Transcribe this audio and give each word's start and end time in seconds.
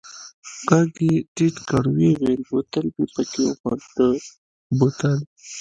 ږغ 0.67 0.91
يې 1.07 1.15
ټيټ 1.35 1.55
کړ 1.69 1.83
ويې 1.95 2.11
ويل 2.21 2.41
بوتل 2.49 2.85
مې 2.95 3.05
پکښې 3.13 3.43
ومنډه 3.49 4.07
بوتل. 4.77 5.19